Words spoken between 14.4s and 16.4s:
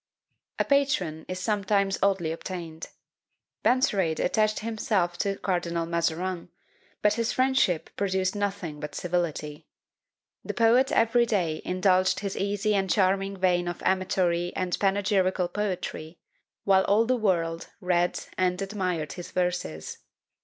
and panegyrical poetry,